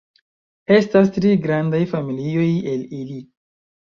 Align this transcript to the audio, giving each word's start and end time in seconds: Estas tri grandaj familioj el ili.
Estas 0.77 1.11
tri 1.17 1.33
grandaj 1.43 1.81
familioj 1.91 2.47
el 2.73 2.81
ili. 3.01 3.19